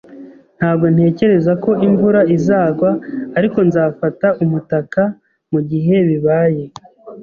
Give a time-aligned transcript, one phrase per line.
[0.57, 2.89] Ntabwo ntekereza ko imvura izagwa,
[3.37, 5.01] ariko nzafata umutaka
[5.51, 6.63] mugihe bibaye